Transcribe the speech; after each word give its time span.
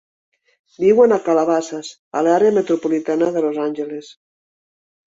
Viuen 0.83 1.13
a 1.17 1.19
Calabasas, 1.27 1.93
a 2.21 2.25
l'àrea 2.31 2.57
metropolitana 2.59 3.31
de 3.39 3.47
Los 3.49 3.63
Angeles. 3.71 4.15